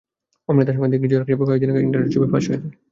[0.49, 2.73] অমৃতার সঙ্গে দিগ্বিজয়ের একটি ছবি কয়েক দিন আগে ইন্টারনেটে ফাঁস হয়ে যায়।